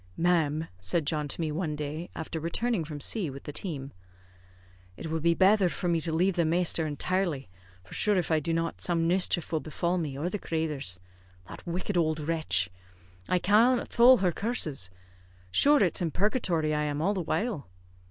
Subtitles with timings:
[0.17, 3.91] "Ma'am," said John to me one day, after returning from C with the team,
[4.97, 7.49] "it would be betther for me to lave the masther intirely;
[7.83, 10.99] for shure if I do not, some mischief will befall me or the crathers.
[11.47, 12.71] That wicked owld wretch!
[13.29, 14.89] I cannot thole her curses.
[15.51, 17.69] Shure it's in purgatory I am all the while."